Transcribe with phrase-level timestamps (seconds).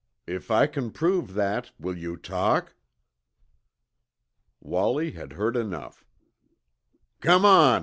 [0.25, 2.73] If I can prove that, will you talk?"
[4.59, 6.03] Wallie had heard enough.
[7.19, 7.79] "Come on!"